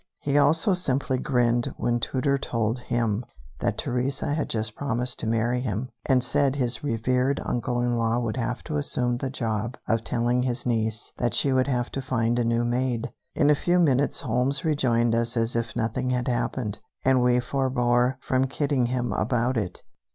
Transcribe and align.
He 0.19 0.35
also 0.35 0.73
simply 0.73 1.19
grinned 1.19 1.75
when 1.77 1.99
Tooter 1.99 2.35
told 2.39 2.79
him 2.79 3.23
that 3.59 3.77
Teresa 3.77 4.33
had 4.33 4.49
just 4.49 4.75
promised 4.75 5.19
to 5.19 5.27
marry 5.27 5.61
him, 5.61 5.89
and 6.07 6.23
said 6.23 6.55
his 6.55 6.83
revered 6.83 7.39
uncle 7.45 7.81
in 7.81 7.95
law 7.95 8.17
would 8.17 8.35
have 8.35 8.63
to 8.63 8.77
assume 8.77 9.17
the 9.17 9.29
job 9.29 9.77
of 9.87 10.03
telling 10.03 10.41
his 10.41 10.65
niece 10.65 11.11
that 11.19 11.35
she 11.35 11.53
would 11.53 11.67
have 11.67 11.91
to 11.91 12.01
find 12.01 12.39
a 12.39 12.43
new 12.43 12.65
maid. 12.65 13.11
In 13.35 13.51
a 13.51 13.53
few 13.53 13.77
minutes 13.77 14.21
Holmes 14.21 14.65
rejoined 14.65 15.13
us 15.13 15.37
as 15.37 15.55
if 15.55 15.75
nothing 15.75 16.09
had 16.09 16.27
happened, 16.27 16.79
and 17.05 17.21
we 17.21 17.39
forbore 17.39 18.17
from 18.21 18.47
kidding 18.47 18.87
him 18.87 19.11
about 19.13 19.55
it. 19.55 19.83